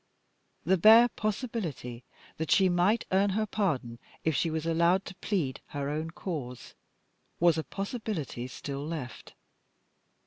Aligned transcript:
The 0.65 0.79
bare 0.79 1.09
possibility 1.09 2.03
that 2.37 2.49
she 2.49 2.69
might 2.69 3.05
earn 3.11 3.29
her 3.37 3.45
pardon 3.45 3.99
if 4.23 4.35
she 4.35 4.49
was 4.49 4.65
allowed 4.65 5.05
to 5.05 5.15
plead 5.17 5.61
her 5.67 5.89
own 5.91 6.09
cause 6.09 6.73
was 7.39 7.55
a 7.59 7.63
possibility 7.63 8.47
still 8.47 8.83
left. 8.83 9.35